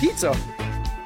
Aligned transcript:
Pizza. 0.00 0.32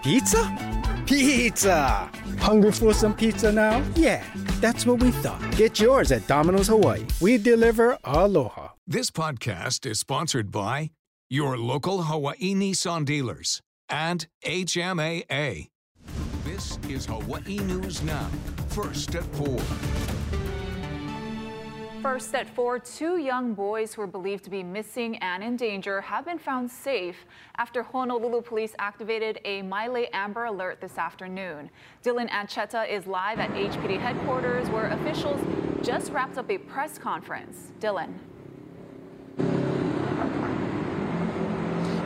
Pizza? 0.02 1.02
Pizza! 1.06 2.10
Hungry 2.38 2.72
for 2.72 2.92
some 2.92 3.14
pizza 3.14 3.50
now? 3.50 3.82
Yeah, 3.94 4.22
that's 4.60 4.84
what 4.84 5.02
we 5.02 5.10
thought. 5.12 5.40
Get 5.56 5.80
yours 5.80 6.12
at 6.12 6.26
Domino's 6.26 6.68
Hawaii. 6.68 7.06
We 7.20 7.38
deliver 7.38 7.96
aloha. 8.04 8.72
This 8.86 9.10
podcast 9.10 9.86
is 9.86 9.98
sponsored 9.98 10.50
by 10.50 10.90
your 11.30 11.56
local 11.56 12.02
Hawaii 12.02 12.54
Nissan 12.54 13.06
dealers 13.06 13.62
and 13.88 14.26
HMAA. 14.44 15.68
This 16.44 16.78
is 16.90 17.06
Hawaii 17.06 17.60
News 17.60 18.02
Now. 18.02 18.28
First 18.68 19.14
at 19.14 19.24
4. 19.36 20.21
First 22.02 22.34
at 22.34 22.48
four, 22.48 22.80
two 22.80 23.18
young 23.18 23.54
boys 23.54 23.94
who 23.94 24.02
are 24.02 24.08
believed 24.08 24.42
to 24.42 24.50
be 24.50 24.64
missing 24.64 25.18
and 25.18 25.40
in 25.40 25.56
danger 25.56 26.00
have 26.00 26.24
been 26.24 26.36
found 26.36 26.68
safe 26.68 27.24
after 27.58 27.84
Honolulu 27.84 28.42
police 28.42 28.74
activated 28.80 29.38
a 29.44 29.62
Maile 29.62 30.08
Amber 30.12 30.46
Alert 30.46 30.80
this 30.80 30.98
afternoon. 30.98 31.70
Dylan 32.02 32.28
Ancheta 32.28 32.90
is 32.90 33.06
live 33.06 33.38
at 33.38 33.50
HPD 33.50 34.00
headquarters 34.00 34.68
where 34.70 34.88
officials 34.88 35.40
just 35.80 36.10
wrapped 36.10 36.38
up 36.38 36.50
a 36.50 36.58
press 36.58 36.98
conference. 36.98 37.70
Dylan. 37.78 38.12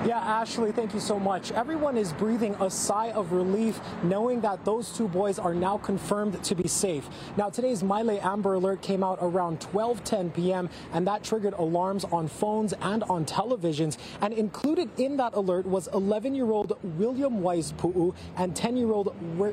Yeah, 0.06 0.20
Ashley, 0.20 0.70
thank 0.70 0.95
you 0.95 1.01
so 1.01 1.19
much. 1.19 1.51
Everyone 1.51 1.96
is 1.96 2.12
breathing 2.12 2.55
a 2.60 2.70
sigh 2.70 3.10
of 3.10 3.33
relief 3.33 3.80
knowing 4.05 4.41
that 4.42 4.64
those 4.64 4.92
two 4.92 5.09
boys 5.09 5.37
are 5.37 5.52
now 5.52 5.78
confirmed 5.78 6.41
to 6.45 6.55
be 6.55 6.69
safe. 6.69 7.09
Now, 7.37 7.51
today's 7.51 7.83
Maile 7.83 8.20
Amber 8.23 8.55
Alert 8.55 8.83
came 8.83 9.02
out 9.02 9.19
around 9.20 9.59
12:10 9.59 10.33
p.m. 10.33 10.70
and 10.92 11.05
that 11.09 11.24
triggered 11.24 11.55
alarms 11.55 12.05
on 12.05 12.28
phones 12.28 12.73
and 12.83 13.02
on 13.05 13.24
televisions. 13.24 13.97
And 14.20 14.33
included 14.33 14.91
in 14.97 15.16
that 15.16 15.34
alert 15.34 15.66
was 15.66 15.88
11-year-old 15.88 16.78
William 16.97 17.42
Pu'u 17.42 18.14
and 18.36 18.55
10-year-old 18.55 19.12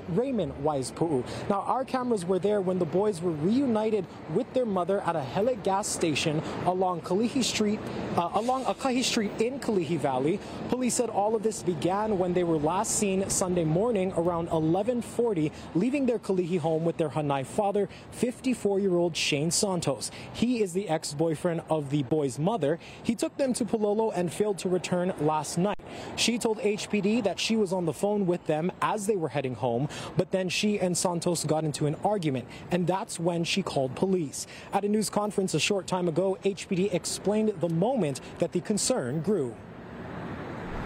Raymond 0.10 0.54
Pu'u. 0.64 1.26
Now, 1.50 1.62
our 1.62 1.84
cameras 1.84 2.26
were 2.26 2.38
there 2.38 2.62
when 2.62 2.78
the 2.78 2.86
boys 2.86 3.24
were 3.24 3.32
reunited 3.32 4.06
with 4.36 4.54
their 4.54 4.68
mother 4.68 5.02
at 5.02 5.16
a 5.16 5.22
Hele 5.24 5.56
gas 5.64 5.88
station 5.88 6.44
along 6.68 7.02
Kalihi 7.02 7.44
Street, 7.44 7.80
uh, 8.18 8.30
along 8.36 8.66
Akahi 8.66 9.04
Street 9.04 9.32
in 9.42 9.60
Kalihi 9.60 9.98
Valley. 9.98 10.40
Police 10.70 10.96
said 10.96 11.10
all 11.10 11.36
of 11.36 11.44
this 11.44 11.62
began 11.62 12.18
when 12.18 12.34
they 12.34 12.44
were 12.44 12.58
last 12.58 12.96
seen 12.96 13.30
Sunday 13.30 13.64
morning 13.64 14.12
around 14.14 14.50
1140, 14.50 15.52
leaving 15.76 16.06
their 16.06 16.20
Kalihi 16.20 16.60
home 16.60 16.84
with 16.84 16.98
their 16.98 17.10
Hanai 17.10 17.46
father, 17.46 17.90
54-year-old 18.20 19.16
Shane 19.16 19.52
Santos. 19.52 20.10
He 20.34 20.62
is 20.64 20.74
the 20.74 20.90
ex-boyfriend 20.90 21.62
of 21.70 21.90
the 21.90 22.04
boy's 22.04 22.40
mother. 22.40 22.80
He 23.04 23.14
took 23.14 23.38
them 23.38 23.54
to 23.54 23.66
Palolo 23.66 24.12
and 24.16 24.34
failed 24.34 24.58
to 24.60 24.70
return 24.70 25.14
last 25.20 25.58
night. 25.58 25.78
She 26.16 26.40
told 26.40 26.60
HPD 26.60 27.24
that 27.24 27.40
she 27.40 27.56
was 27.56 27.72
on 27.72 27.86
the 27.86 27.94
phone 27.94 28.26
with 28.26 28.46
them 28.48 28.72
as 28.82 29.06
they 29.06 29.16
were 29.16 29.30
heading 29.30 29.56
home, 29.56 29.90
but 30.18 30.32
then 30.32 30.50
she 30.50 30.80
and 30.80 30.98
Santos 30.98 31.44
got 31.44 31.64
into 31.64 31.86
an 31.86 31.96
argument, 32.04 32.48
and 32.72 32.88
that's 32.88 33.20
when 33.20 33.44
she 33.44 33.62
called 33.62 33.96
police. 33.96 34.48
At 34.72 34.86
a 34.86 34.90
news 34.90 35.10
conference 35.10 35.54
a 35.54 35.60
short 35.60 35.86
time 35.88 36.08
ago, 36.08 36.38
HPD 36.44 36.94
explained 36.94 37.54
the 37.60 37.70
moment 37.70 38.22
that 38.40 38.54
the 38.54 38.62
concern 38.62 39.22
grew. 39.22 39.56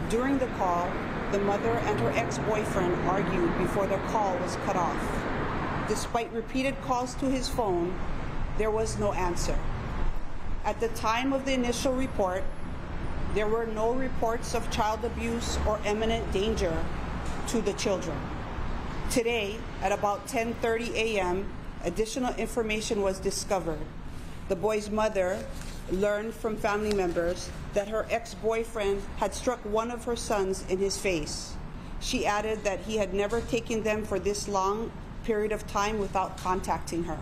During 0.10 0.38
the 0.38 0.48
call, 0.58 0.90
the 1.34 1.40
mother 1.40 1.72
and 1.72 2.00
her 2.00 2.12
ex-boyfriend 2.12 2.96
argued 3.10 3.58
before 3.58 3.88
the 3.88 3.98
call 4.08 4.38
was 4.38 4.56
cut 4.66 4.78
off. 4.78 4.98
Despite 5.90 6.32
repeated 6.32 6.82
calls 6.82 7.14
to 7.16 7.26
his 7.26 7.50
phone, 7.50 7.94
there 8.58 8.72
was 8.72 8.98
no 8.98 9.12
answer. 9.12 9.58
At 10.64 10.80
the 10.80 10.88
time 10.90 11.34
of 11.34 11.44
the 11.44 11.54
initial 11.54 11.94
report, 11.94 12.44
there 13.34 13.48
were 13.48 13.66
no 13.66 13.92
reports 13.92 14.56
of 14.56 14.72
child 14.72 15.04
abuse 15.04 15.58
or 15.68 15.78
imminent 15.86 16.32
danger 16.32 16.74
to 17.48 17.62
the 17.62 17.74
children. 17.74 18.18
Today, 19.12 19.58
at 19.82 19.92
about 19.92 20.28
10:30 20.28 20.94
a.m., 20.96 21.52
additional 21.84 22.34
information 22.36 23.02
was 23.02 23.20
discovered. 23.20 23.86
The 24.48 24.56
boy's 24.56 24.90
mother 24.90 25.44
learned 25.92 26.34
from 26.34 26.58
family 26.58 26.94
members 26.94 27.50
that 27.74 27.88
her 27.88 28.06
ex 28.10 28.34
boyfriend 28.34 29.02
had 29.18 29.34
struck 29.34 29.60
one 29.66 29.92
of 29.92 30.04
her 30.06 30.16
sons 30.16 30.64
in 30.70 30.78
his 30.78 30.98
face. 30.98 31.54
She 32.00 32.26
added 32.26 32.64
that 32.64 32.82
he 32.82 32.98
had 32.98 33.14
never 33.14 33.42
taken 33.42 33.84
them 33.84 34.06
for 34.06 34.20
this 34.20 34.48
long 34.48 34.92
period 35.24 35.52
of 35.52 35.68
time 35.68 36.00
without 36.00 36.38
contacting 36.38 37.04
her. 37.06 37.18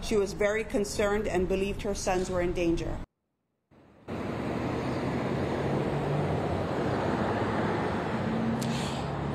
She 0.00 0.16
was 0.16 0.32
very 0.32 0.64
concerned 0.64 1.26
and 1.28 1.48
believed 1.48 1.82
her 1.82 1.94
sons 1.94 2.28
were 2.28 2.40
in 2.40 2.52
danger. 2.52 2.98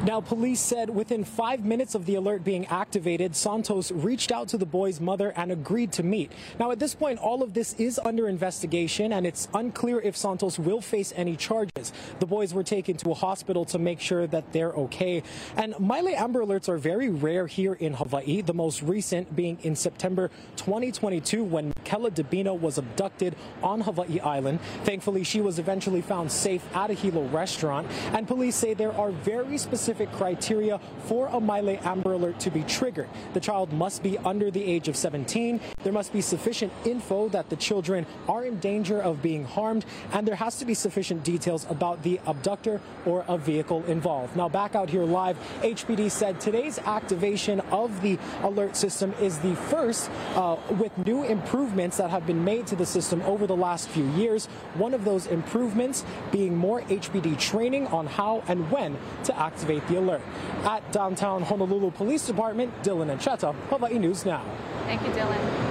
Now, 0.08 0.22
police 0.22 0.62
said 0.62 0.90
within 0.90 1.26
five 1.26 1.66
minutes 1.66 1.94
of 1.94 2.06
the 2.06 2.16
alert 2.16 2.46
being 2.46 2.66
activated, 2.68 3.36
Santos 3.36 3.92
reached 3.92 4.32
out 4.32 4.48
to 4.48 4.58
the 4.58 4.66
boy's 4.66 5.02
mother 5.02 5.34
and 5.36 5.52
agreed 5.52 5.92
to 5.94 6.04
meet. 6.04 6.32
Now, 6.58 6.72
at 6.72 6.80
this 6.80 6.96
point, 6.96 7.20
all 7.20 7.44
of 7.44 7.54
this 7.54 7.74
is 7.74 8.00
under 8.00 8.30
investigation, 8.30 9.12
and 9.12 9.28
it's 9.28 9.50
unclear 9.54 10.00
if 10.00 10.16
Santos 10.16 10.58
will 10.58 10.80
face 10.80 11.12
any 11.18 11.36
charges. 11.36 11.92
The 12.22 12.26
boys 12.26 12.54
were 12.54 12.64
taken 12.64 12.96
to 12.98 13.12
a 13.12 13.16
hospital 13.16 13.66
to 13.66 13.80
make 13.80 14.00
sure 14.00 14.26
that 14.28 14.54
they're 14.54 14.72
okay. 14.72 15.24
And 15.58 15.78
Maile 15.78 16.16
Amber 16.16 16.46
Alerts 16.46 16.70
are 16.70 16.78
very 16.78 17.10
rare 17.10 17.46
here 17.46 17.74
in 17.74 17.94
Hawaii, 17.94 18.40
the 18.40 18.54
most 18.54 18.82
recent 18.84 19.36
being 19.36 19.58
in 19.64 19.76
September 19.76 20.32
2022 20.56 21.44
when 21.44 21.74
Kella 21.84 22.12
Dabino 22.12 22.58
was 22.58 22.78
abducted 22.78 23.36
on 23.62 23.82
Hawaii 23.82 24.22
Island. 24.22 24.62
Thankfully, 24.86 25.26
she 25.26 25.42
was 25.42 25.60
eventually 25.60 26.02
found 26.02 26.32
safe 26.32 26.64
at 26.74 26.92
a 26.92 26.94
Hilo 26.94 27.26
restaurant, 27.28 27.88
and 28.14 28.26
police 28.26 28.56
say 28.56 28.74
there 28.74 28.94
are 28.94 29.12
very 29.12 29.58
specific 29.58 29.97
specific 29.98 30.16
criteria 30.16 30.80
for 31.06 31.28
a 31.28 31.42
Maile 31.42 31.80
Amber 31.84 32.14
Alert 32.14 32.40
to 32.42 32.52
be 32.52 32.62
triggered. 32.64 33.10
The 33.34 33.40
child 33.40 33.74
must 33.74 34.04
be 34.04 34.18
under 34.20 34.52
the 34.52 34.64
age 34.64 34.88
of 34.88 34.96
17. 34.96 35.60
There 35.84 35.94
must 35.94 36.14
be 36.14 36.22
sufficient 36.22 36.72
info 36.86 37.30
that 37.30 37.50
the 37.50 37.56
children 37.56 38.06
are 38.30 38.46
in 38.46 38.60
danger 38.60 39.02
of 39.02 39.24
being 39.24 39.44
harmed, 39.44 39.86
and 40.14 40.28
there 40.28 40.36
has 40.36 40.58
to 40.58 40.66
be 40.66 40.76
sufficient 40.76 41.24
details 41.24 41.66
about 41.72 42.04
the 42.04 42.20
abductor 42.28 42.80
or 43.08 43.26
a 43.28 43.40
vehicle 43.40 43.84
involved. 43.86 44.36
Now, 44.36 44.48
back 44.50 44.76
out 44.76 44.88
here 44.88 45.04
live, 45.04 45.36
HPD 45.62 46.12
said 46.12 46.40
today's 46.40 46.78
activation 46.80 47.62
of 47.72 48.02
the 48.04 48.20
alert 48.44 48.76
system 48.76 49.16
is 49.20 49.40
the 49.40 49.56
first 49.56 50.12
uh, 50.36 50.58
with 50.78 50.96
new 51.08 51.24
improvements 51.24 51.98
that 51.98 52.12
have 52.12 52.28
been 52.28 52.44
made 52.44 52.68
to 52.68 52.76
the 52.76 52.86
system 52.86 53.22
over 53.24 53.48
the 53.48 53.56
last 53.56 53.90
few 53.90 54.06
years. 54.12 54.46
One 54.76 54.94
of 54.94 55.06
those 55.06 55.26
improvements 55.26 56.06
being 56.32 56.56
more 56.56 56.82
HPD 56.84 57.40
training 57.40 57.88
on 57.88 58.06
how 58.06 58.44
and 58.48 58.70
when 58.70 58.96
to 59.24 59.40
activate 59.40 59.87
the 59.88 60.00
alert. 60.00 60.22
At 60.64 60.92
downtown 60.92 61.44
Honolulu 61.44 61.92
Police 61.92 62.26
Department, 62.26 62.72
Dylan 62.84 63.10
and 63.10 63.20
Ancheta, 63.20 63.54
Hawaii 63.70 64.00
News 64.00 64.26
Now. 64.26 64.44
Thank 64.86 65.02
you, 65.02 65.10
Dylan. 65.10 65.68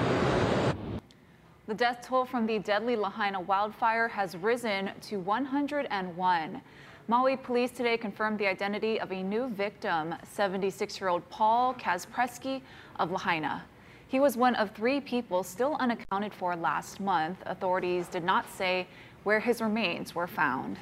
The 1.67 1.75
death 1.75 2.07
toll 2.07 2.25
from 2.25 2.47
the 2.47 2.61
deadly 2.61 2.95
Lahaina 2.95 3.41
wildfire 3.41 4.07
has 4.09 4.37
risen 4.37 4.91
to 5.03 5.19
101. 5.19 6.63
Maui 7.09 7.37
police 7.37 7.71
today 7.71 7.97
confirmed 7.97 8.39
the 8.39 8.47
identity 8.47 9.01
of 9.01 9.13
a 9.13 9.23
new 9.23 9.49
victim, 9.49 10.15
76-year-old 10.37 11.29
Paul 11.29 11.75
Kazpresky 11.75 12.63
of 13.01 13.11
Lahaina. 13.11 13.65
He 14.09 14.21
was 14.21 14.37
one 14.37 14.55
of 14.55 14.71
three 14.71 15.01
people 15.01 15.43
still 15.43 15.77
unaccounted 15.81 16.33
for 16.33 16.55
last 16.55 17.01
month. 17.01 17.39
Authorities 17.47 18.07
did 18.07 18.23
not 18.23 18.49
say 18.53 18.87
where 19.25 19.41
his 19.41 19.61
remains 19.61 20.15
were 20.15 20.29
found. 20.29 20.79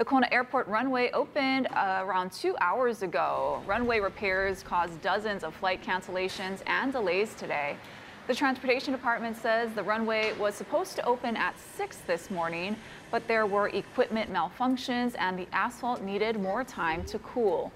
The 0.00 0.06
Kona 0.06 0.28
Airport 0.32 0.66
runway 0.66 1.10
opened 1.10 1.66
uh, 1.66 2.00
around 2.02 2.32
two 2.32 2.56
hours 2.62 3.02
ago. 3.02 3.62
Runway 3.66 4.00
repairs 4.00 4.62
caused 4.62 4.98
dozens 5.02 5.44
of 5.44 5.54
flight 5.54 5.84
cancellations 5.84 6.62
and 6.66 6.90
delays 6.90 7.34
today. 7.34 7.76
The 8.26 8.34
Transportation 8.34 8.94
Department 8.94 9.36
says 9.36 9.74
the 9.74 9.82
runway 9.82 10.32
was 10.38 10.54
supposed 10.54 10.96
to 10.96 11.04
open 11.04 11.36
at 11.36 11.54
6 11.76 11.98
this 12.06 12.30
morning, 12.30 12.76
but 13.10 13.28
there 13.28 13.44
were 13.44 13.68
equipment 13.68 14.32
malfunctions 14.32 15.14
and 15.18 15.38
the 15.38 15.46
asphalt 15.52 16.00
needed 16.00 16.40
more 16.40 16.64
time 16.64 17.04
to 17.04 17.18
cool. 17.18 17.70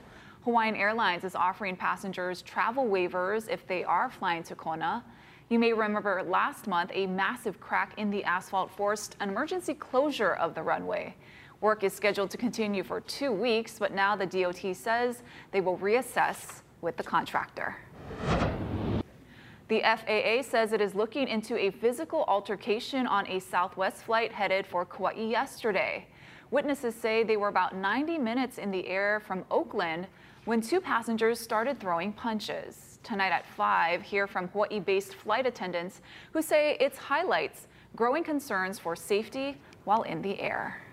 Hawaiian 0.45 0.77
Airlines 0.77 1.25
is 1.25 1.35
offering 1.35 1.77
passengers 1.77 2.41
travel 2.41 2.87
waivers 2.87 3.51
if 3.51 3.67
they 3.67 3.85
are 3.85 4.09
flying 4.09 4.43
to 4.45 4.55
Kona. 4.55 5.05
You 5.51 5.59
may 5.59 5.75
remember 5.75 6.23
last 6.23 6.67
month 6.69 6.91
a 6.95 7.07
massive 7.07 7.61
crack 7.61 7.93
in 7.99 8.11
the 8.11 8.25
asphalt 8.25 8.71
forced 8.71 9.15
an 9.21 9.29
emergency 9.29 9.75
closure 9.75 10.33
of 10.33 10.55
the 10.55 10.63
runway. 10.63 11.15
Work 11.61 11.85
is 11.85 11.93
scheduled 11.93 12.31
to 12.31 12.37
continue 12.37 12.83
for 12.83 13.01
two 13.01 13.33
weeks, 13.33 13.79
but 13.79 13.93
now 13.93 14.17
the 14.17 14.27
DOT 14.27 14.77
says 14.77 15.23
they 15.51 15.61
will 15.61 15.79
reassess 15.79 16.63
with 16.81 16.97
the 16.97 17.03
contractor. 17.03 17.77
The 19.69 19.81
FAA 19.81 20.43
says 20.43 20.73
it 20.73 20.83
is 20.83 20.95
looking 20.95 21.27
into 21.27 21.57
a 21.57 21.71
physical 21.71 22.25
altercation 22.29 23.07
on 23.07 23.27
a 23.29 23.41
Southwest 23.41 24.05
flight 24.05 24.31
headed 24.31 24.67
for 24.67 24.85
Kauai 24.85 25.15
yesterday. 25.15 26.07
Witnesses 26.51 26.95
say 26.95 27.25
they 27.25 27.39
were 27.39 27.49
about 27.49 27.75
90 27.75 28.19
minutes 28.19 28.59
in 28.59 28.71
the 28.71 28.87
air 28.87 29.21
from 29.27 29.45
Oakland 29.51 30.07
when 30.45 30.61
two 30.61 30.81
passengers 30.81 31.41
started 31.41 31.81
throwing 31.81 32.13
punches. 32.13 32.99
Tonight 33.03 33.31
at 33.31 33.47
5, 33.47 34.03
hear 34.03 34.27
from 34.27 34.49
Hawaii-based 34.49 35.15
flight 35.15 35.47
attendants 35.47 36.03
who 36.33 36.43
say 36.43 36.77
it 36.79 36.95
highlights 36.97 37.67
growing 37.97 38.23
concerns 38.23 38.79
for 38.79 38.95
safety 38.95 39.57
while 39.85 40.03
in 40.03 40.21
the 40.21 40.39
air. 40.39 40.84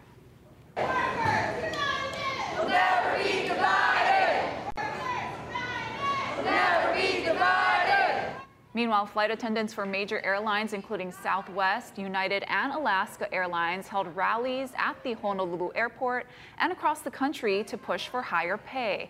Meanwhile, 8.74 9.06
flight 9.08 9.32
attendants 9.32 9.74
for 9.74 9.86
major 9.86 10.22
airlines, 10.26 10.72
including 10.74 11.12
Southwest, 11.12 11.98
United, 11.98 12.44
and 12.48 12.72
Alaska 12.74 13.32
Airlines, 13.34 13.88
held 13.88 14.08
rallies 14.16 14.72
at 14.78 14.96
the 15.04 15.14
Honolulu 15.14 15.72
airport 15.76 16.26
and 16.58 16.72
across 16.72 17.02
the 17.02 17.12
country 17.12 17.64
to 17.66 17.78
push 17.78 18.08
for 18.08 18.22
higher 18.22 18.58
pay. 18.58 19.10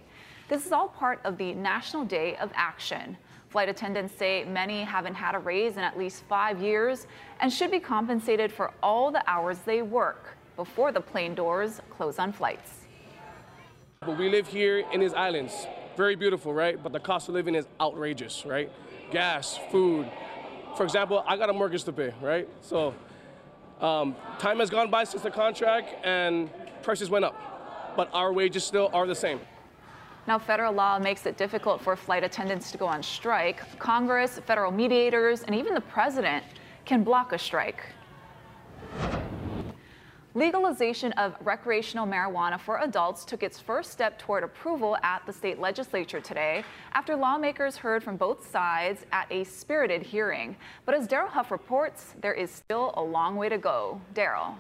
This 0.50 0.66
is 0.66 0.72
all 0.72 0.88
part 0.88 1.22
of 1.24 1.38
the 1.38 1.54
National 1.54 2.04
Day 2.04 2.36
of 2.38 2.52
Action. 2.56 3.16
Flight 3.50 3.70
attendants 3.70 4.16
say 4.16 4.44
many 4.46 4.84
haven't 4.84 5.16
had 5.16 5.36
a 5.36 5.40
raise 5.40 5.78
in 5.78 5.84
at 5.84 5.98
least 5.98 6.24
five 6.24 6.60
years 6.60 7.06
and 7.40 7.54
should 7.54 7.70
be 7.70 7.80
compensated 7.80 8.52
for 8.52 8.72
all 8.82 9.12
the 9.12 9.24
hours 9.30 9.60
they 9.60 9.84
work 9.84 10.38
before 10.56 10.92
the 10.92 11.02
plane 11.02 11.36
doors 11.36 11.82
close 11.90 12.20
on 12.20 12.32
flights. 12.32 12.72
But 14.02 14.18
we 14.18 14.30
live 14.30 14.48
here 14.48 14.84
in 14.92 15.00
these 15.00 15.14
islands. 15.14 15.68
Very 15.96 16.16
beautiful, 16.16 16.54
right? 16.54 16.82
But 16.82 16.92
the 16.92 17.00
cost 17.00 17.28
of 17.30 17.36
living 17.36 17.56
is 17.56 17.68
outrageous, 17.80 18.46
right? 18.46 18.72
gas, 19.12 19.60
food. 19.70 20.10
For 20.76 20.84
example, 20.84 21.24
I 21.28 21.38
got 21.38 21.50
a 21.50 21.54
mortgage 21.54 21.84
to 21.84 21.94
pay, 21.94 22.14
right? 22.22 22.48
So 22.62 22.96
um, 23.80 24.16
time 24.40 24.60
has 24.60 24.70
gone 24.70 24.90
by 24.90 25.04
since 25.04 25.24
the 25.24 25.32
contract 25.32 25.94
and 26.04 26.50
prices 26.82 27.10
went 27.10 27.26
up, 27.26 27.94
but 27.96 28.10
our 28.14 28.34
wages 28.34 28.64
still 28.64 28.90
are 28.94 29.06
the 29.06 29.16
same. 29.16 29.40
Now, 30.28 30.40
federal 30.40 30.74
law 30.74 30.98
makes 31.00 31.26
it 31.26 31.36
difficult 31.36 31.82
for 31.82 31.96
flight 31.96 32.24
attendants 32.24 32.72
to 32.72 32.78
go 32.78 32.86
on 32.86 33.04
strike. 33.04 33.80
Congress, 33.80 34.40
federal 34.46 34.72
mediators, 34.72 35.42
and 35.44 35.56
even 35.56 35.74
the 35.74 35.82
president 35.82 36.44
can 36.86 37.04
block 37.04 37.34
a 37.34 37.40
strike. 37.40 37.84
Legalization 40.34 41.12
of 41.14 41.36
recreational 41.42 42.08
marijuana 42.08 42.58
for 42.58 42.80
adults 42.80 43.26
took 43.26 43.44
its 43.44 43.60
first 43.60 43.92
step 43.92 44.18
toward 44.18 44.46
approval 44.46 44.96
at 45.04 45.22
the 45.26 45.34
state 45.34 45.60
legislature 45.60 46.22
today 46.22 46.64
after 46.94 47.18
lawmakers 47.18 47.76
heard 47.76 48.02
from 48.02 48.16
both 48.16 48.50
sides 48.50 49.06
at 49.12 49.30
a 49.30 49.44
spirited 49.44 50.02
hearing. 50.02 50.56
But 50.86 50.96
as 50.96 51.06
Daryl 51.06 51.28
Huff 51.28 51.52
reports, 51.52 52.16
there 52.22 52.34
is 52.34 52.50
still 52.50 52.94
a 52.96 53.04
long 53.04 53.36
way 53.36 53.50
to 53.50 53.58
go. 53.58 54.00
Daryl. 54.14 54.56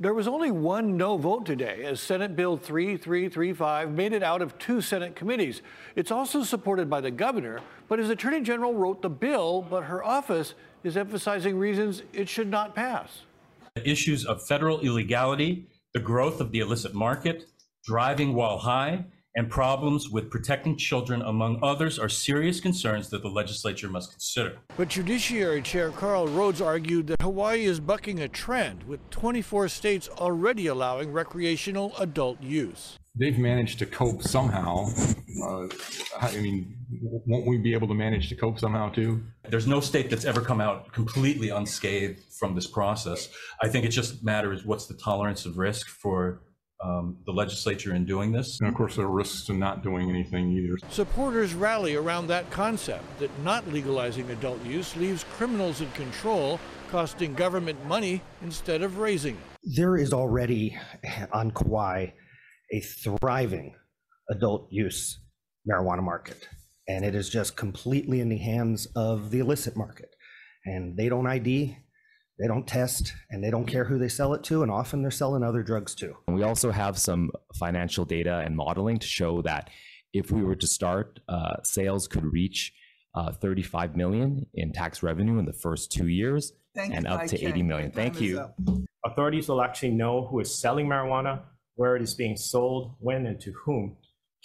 There 0.00 0.14
was 0.14 0.26
only 0.26 0.50
one 0.50 0.96
no 0.96 1.16
vote 1.16 1.46
today 1.46 1.84
as 1.84 2.00
Senate 2.00 2.34
Bill 2.34 2.56
3335 2.56 3.92
made 3.92 4.12
it 4.12 4.24
out 4.24 4.42
of 4.42 4.58
two 4.58 4.80
Senate 4.80 5.14
committees. 5.14 5.62
It's 5.94 6.10
also 6.10 6.42
supported 6.42 6.90
by 6.90 7.00
the 7.00 7.10
governor, 7.12 7.60
but 7.86 8.00
his 8.00 8.10
attorney 8.10 8.40
general 8.40 8.74
wrote 8.74 9.00
the 9.00 9.10
bill, 9.10 9.62
but 9.62 9.84
her 9.84 10.02
office 10.02 10.54
is 10.82 10.96
emphasizing 10.96 11.56
reasons 11.56 12.02
it 12.12 12.28
should 12.28 12.48
not 12.48 12.74
pass. 12.74 13.26
Issues 13.84 14.26
of 14.26 14.46
federal 14.46 14.80
illegality, 14.80 15.66
the 15.94 16.00
growth 16.00 16.42
of 16.42 16.52
the 16.52 16.58
illicit 16.58 16.92
market, 16.92 17.46
driving 17.84 18.34
while 18.34 18.58
high, 18.58 19.06
and 19.34 19.48
problems 19.48 20.10
with 20.10 20.30
protecting 20.30 20.76
children, 20.76 21.22
among 21.22 21.58
others, 21.62 21.98
are 21.98 22.08
serious 22.08 22.60
concerns 22.60 23.08
that 23.08 23.22
the 23.22 23.30
legislature 23.30 23.88
must 23.88 24.10
consider. 24.10 24.58
But 24.76 24.88
Judiciary 24.88 25.62
Chair 25.62 25.90
Karl 25.90 26.28
Rhoads 26.28 26.64
argued 26.64 27.06
that 27.06 27.22
Hawaii 27.22 27.64
is 27.64 27.80
bucking 27.80 28.20
a 28.20 28.28
trend, 28.28 28.82
with 28.82 29.08
24 29.08 29.68
states 29.68 30.06
already 30.18 30.66
allowing 30.66 31.10
recreational 31.10 31.94
adult 31.98 32.42
use 32.42 32.98
they've 33.14 33.38
managed 33.38 33.78
to 33.80 33.86
cope 33.86 34.22
somehow. 34.22 34.86
Uh, 35.42 35.68
I 36.20 36.36
mean, 36.36 36.76
won't 37.26 37.46
we 37.46 37.58
be 37.58 37.74
able 37.74 37.88
to 37.88 37.94
manage 37.94 38.28
to 38.30 38.36
cope 38.36 38.58
somehow 38.58 38.90
too? 38.90 39.22
There's 39.48 39.66
no 39.66 39.80
state 39.80 40.10
that's 40.10 40.24
ever 40.24 40.40
come 40.40 40.60
out 40.60 40.92
completely 40.92 41.50
unscathed 41.50 42.20
from 42.38 42.54
this 42.54 42.66
process. 42.66 43.28
I 43.60 43.68
think 43.68 43.84
it 43.84 43.90
just 43.90 44.24
matters 44.24 44.64
what's 44.64 44.86
the 44.86 44.94
tolerance 44.94 45.46
of 45.46 45.58
risk 45.58 45.88
for 45.88 46.42
um, 46.82 47.18
the 47.26 47.32
legislature 47.32 47.94
in 47.94 48.04
doing 48.04 48.32
this. 48.32 48.58
And 48.60 48.68
of 48.68 48.74
course, 48.74 48.96
there 48.96 49.04
are 49.04 49.10
risks 49.10 49.44
to 49.46 49.52
not 49.52 49.82
doing 49.82 50.10
anything 50.10 50.50
either. 50.50 50.76
Supporters 50.90 51.54
rally 51.54 51.94
around 51.94 52.26
that 52.28 52.50
concept 52.50 53.04
that 53.20 53.30
not 53.44 53.68
legalizing 53.68 54.28
adult 54.30 54.64
use 54.64 54.96
leaves 54.96 55.24
criminals 55.36 55.80
in 55.80 55.90
control, 55.92 56.58
costing 56.90 57.34
government 57.34 57.84
money 57.86 58.20
instead 58.42 58.82
of 58.82 58.98
raising 58.98 59.34
it. 59.34 59.76
There 59.76 59.96
is 59.96 60.12
already 60.12 60.76
on 61.32 61.52
Kauai 61.52 62.08
a 62.72 62.80
thriving 62.80 63.74
adult 64.30 64.68
use 64.70 65.20
marijuana 65.70 66.02
market. 66.02 66.48
And 66.88 67.04
it 67.04 67.14
is 67.14 67.28
just 67.28 67.56
completely 67.56 68.20
in 68.20 68.28
the 68.28 68.38
hands 68.38 68.86
of 68.96 69.30
the 69.30 69.38
illicit 69.38 69.76
market. 69.76 70.14
And 70.64 70.96
they 70.96 71.08
don't 71.08 71.26
ID, 71.26 71.76
they 72.38 72.46
don't 72.48 72.66
test, 72.66 73.12
and 73.30 73.42
they 73.42 73.50
don't 73.50 73.66
care 73.66 73.84
who 73.84 73.98
they 73.98 74.08
sell 74.08 74.34
it 74.34 74.42
to. 74.44 74.62
And 74.62 74.70
often 74.70 75.02
they're 75.02 75.10
selling 75.10 75.42
other 75.42 75.62
drugs 75.62 75.94
too. 75.94 76.16
We 76.26 76.42
also 76.42 76.70
have 76.70 76.98
some 76.98 77.30
financial 77.58 78.04
data 78.04 78.42
and 78.44 78.56
modeling 78.56 78.98
to 78.98 79.06
show 79.06 79.42
that 79.42 79.70
if 80.12 80.30
we 80.30 80.42
were 80.42 80.56
to 80.56 80.66
start, 80.66 81.20
uh, 81.28 81.62
sales 81.62 82.08
could 82.08 82.24
reach 82.24 82.72
uh, 83.14 83.32
35 83.32 83.96
million 83.96 84.46
in 84.54 84.72
tax 84.72 85.02
revenue 85.02 85.38
in 85.38 85.44
the 85.44 85.52
first 85.52 85.92
two 85.92 86.08
years 86.08 86.52
Thank 86.74 86.94
and 86.94 87.06
up 87.06 87.26
to 87.26 87.42
80 87.42 87.62
million. 87.62 87.90
Thank 87.90 88.20
you. 88.20 88.46
Authorities 89.04 89.48
will 89.48 89.62
actually 89.62 89.90
know 89.90 90.26
who 90.26 90.40
is 90.40 90.58
selling 90.58 90.86
marijuana, 90.86 91.42
where 91.82 91.96
it 91.96 92.02
is 92.02 92.14
being 92.14 92.36
sold, 92.36 92.94
when, 93.00 93.26
and 93.26 93.40
to 93.40 93.50
whom. 93.64 93.96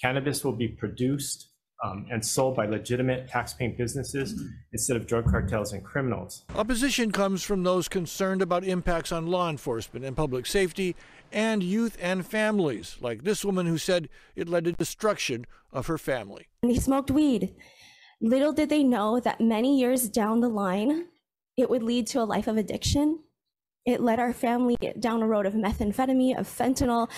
Cannabis 0.01 0.43
will 0.43 0.53
be 0.53 0.67
produced 0.67 1.49
um, 1.83 2.07
and 2.11 2.25
sold 2.25 2.55
by 2.55 2.65
legitimate 2.65 3.27
tax-paying 3.27 3.75
businesses 3.77 4.33
mm-hmm. 4.33 4.47
instead 4.73 4.97
of 4.97 5.05
drug 5.05 5.29
cartels 5.29 5.71
and 5.71 5.85
criminals. 5.85 6.45
Opposition 6.55 7.11
comes 7.11 7.43
from 7.43 7.61
those 7.61 7.87
concerned 7.87 8.41
about 8.41 8.63
impacts 8.63 9.11
on 9.11 9.27
law 9.27 9.51
enforcement 9.51 10.03
and 10.03 10.17
public 10.17 10.47
safety 10.47 10.95
and 11.31 11.61
youth 11.61 11.95
and 12.01 12.25
families, 12.25 12.97
like 13.01 13.23
this 13.23 13.45
woman 13.45 13.67
who 13.67 13.77
said 13.77 14.09
it 14.35 14.49
led 14.49 14.63
to 14.63 14.71
destruction 14.71 15.45
of 15.71 15.85
her 15.85 15.99
family. 15.99 16.47
And 16.63 16.71
he 16.71 16.79
smoked 16.79 17.11
weed. 17.11 17.53
Little 18.19 18.51
did 18.51 18.69
they 18.69 18.83
know 18.83 19.19
that 19.19 19.39
many 19.39 19.77
years 19.79 20.09
down 20.09 20.39
the 20.39 20.49
line, 20.49 21.05
it 21.55 21.69
would 21.69 21.83
lead 21.83 22.07
to 22.07 22.19
a 22.19 22.25
life 22.25 22.47
of 22.47 22.57
addiction 22.57 23.19
it 23.87 24.01
led 24.01 24.19
our 24.19 24.33
family 24.33 24.75
down 24.99 25.23
a 25.23 25.27
road 25.27 25.45
of 25.45 25.53
methamphetamine, 25.53 26.37
of 26.37 26.45
fentanyl, 26.45 27.09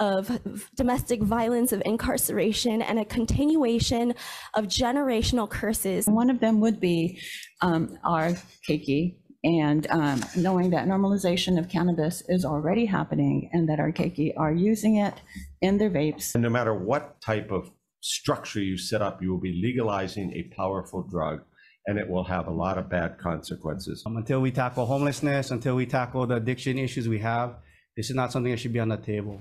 of 0.00 0.40
domestic 0.74 1.22
violence, 1.22 1.72
of 1.72 1.80
incarceration, 1.86 2.82
and 2.82 2.98
a 2.98 3.04
continuation 3.04 4.12
of 4.54 4.64
generational 4.66 5.48
curses. 5.48 6.04
One 6.06 6.28
of 6.28 6.40
them 6.40 6.60
would 6.60 6.80
be 6.80 7.22
um, 7.62 7.96
our 8.04 8.32
keiki, 8.68 9.18
and 9.44 9.86
um, 9.90 10.20
knowing 10.36 10.70
that 10.70 10.88
normalization 10.88 11.58
of 11.60 11.68
cannabis 11.68 12.24
is 12.28 12.44
already 12.44 12.86
happening 12.86 13.48
and 13.52 13.68
that 13.68 13.78
our 13.78 13.92
keiki 13.92 14.32
are 14.36 14.52
using 14.52 14.96
it 14.96 15.14
in 15.62 15.78
their 15.78 15.90
vapes. 15.90 16.34
And 16.34 16.42
no 16.42 16.50
matter 16.50 16.74
what 16.74 17.20
type 17.20 17.52
of 17.52 17.70
structure 18.00 18.60
you 18.60 18.76
set 18.76 19.00
up, 19.00 19.22
you 19.22 19.30
will 19.30 19.40
be 19.40 19.60
legalizing 19.62 20.32
a 20.32 20.54
powerful 20.56 21.02
drug 21.02 21.42
and 21.86 21.98
it 21.98 22.08
will 22.08 22.24
have 22.24 22.48
a 22.48 22.50
lot 22.50 22.78
of 22.78 22.88
bad 22.88 23.16
consequences. 23.16 24.02
Um, 24.06 24.16
until 24.16 24.40
we 24.40 24.50
tackle 24.50 24.86
homelessness, 24.86 25.52
until 25.52 25.76
we 25.76 25.86
tackle 25.86 26.26
the 26.26 26.36
addiction 26.36 26.78
issues 26.78 27.08
we 27.08 27.20
have, 27.20 27.56
this 27.96 28.10
is 28.10 28.16
not 28.16 28.32
something 28.32 28.50
that 28.50 28.58
should 28.58 28.72
be 28.72 28.80
on 28.80 28.88
the 28.88 28.96
table. 28.96 29.40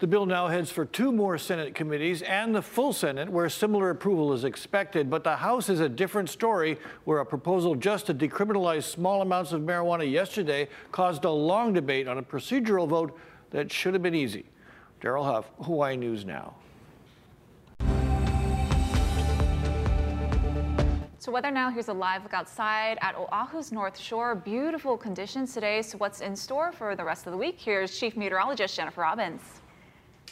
The 0.00 0.06
bill 0.06 0.26
now 0.26 0.48
heads 0.48 0.70
for 0.70 0.84
two 0.84 1.12
more 1.12 1.38
Senate 1.38 1.74
committees 1.74 2.20
and 2.20 2.54
the 2.54 2.60
full 2.60 2.92
Senate, 2.92 3.30
where 3.30 3.48
similar 3.48 3.88
approval 3.88 4.34
is 4.34 4.44
expected. 4.44 5.08
But 5.08 5.24
the 5.24 5.36
House 5.36 5.70
is 5.70 5.80
a 5.80 5.88
different 5.88 6.28
story, 6.28 6.78
where 7.04 7.20
a 7.20 7.26
proposal 7.26 7.74
just 7.74 8.06
to 8.06 8.14
decriminalize 8.14 8.82
small 8.82 9.22
amounts 9.22 9.52
of 9.52 9.62
marijuana 9.62 10.10
yesterday 10.10 10.68
caused 10.92 11.24
a 11.24 11.30
long 11.30 11.72
debate 11.72 12.06
on 12.06 12.18
a 12.18 12.22
procedural 12.22 12.86
vote 12.86 13.18
that 13.50 13.72
should 13.72 13.94
have 13.94 14.02
been 14.02 14.14
easy. 14.14 14.44
Daryl 15.00 15.24
Huff, 15.24 15.50
Hawaii 15.62 15.96
News 15.96 16.26
Now. 16.26 16.54
So 21.24 21.32
weather 21.32 21.50
now, 21.50 21.70
here's 21.70 21.88
a 21.88 21.92
live 21.94 22.22
look 22.22 22.34
outside 22.34 22.98
at 23.00 23.16
Oahu's 23.16 23.72
North 23.72 23.98
Shore. 23.98 24.34
Beautiful 24.34 24.98
conditions 24.98 25.54
today. 25.54 25.80
So 25.80 25.96
what's 25.96 26.20
in 26.20 26.36
store 26.36 26.70
for 26.70 26.94
the 26.94 27.02
rest 27.02 27.24
of 27.26 27.32
the 27.32 27.38
week? 27.38 27.58
Here's 27.58 27.98
Chief 27.98 28.14
Meteorologist 28.14 28.76
Jennifer 28.76 29.00
Robbins. 29.00 29.40